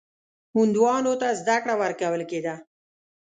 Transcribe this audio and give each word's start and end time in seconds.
هندوانو 0.55 1.11
ته 1.21 1.27
زده 1.39 1.57
کړه 1.61 1.75
ورکول 1.81 2.21
کېده. 2.31 2.55